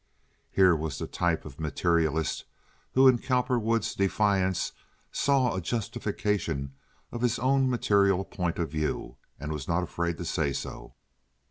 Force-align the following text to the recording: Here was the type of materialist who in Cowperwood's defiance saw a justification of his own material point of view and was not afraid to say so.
Here 0.49 0.75
was 0.75 0.97
the 0.97 1.05
type 1.05 1.45
of 1.45 1.59
materialist 1.59 2.45
who 2.95 3.07
in 3.07 3.19
Cowperwood's 3.19 3.93
defiance 3.93 4.71
saw 5.11 5.53
a 5.55 5.61
justification 5.61 6.73
of 7.11 7.21
his 7.21 7.37
own 7.37 7.69
material 7.69 8.25
point 8.25 8.57
of 8.57 8.71
view 8.71 9.17
and 9.39 9.51
was 9.51 9.67
not 9.67 9.83
afraid 9.83 10.17
to 10.17 10.25
say 10.25 10.53
so. 10.53 10.95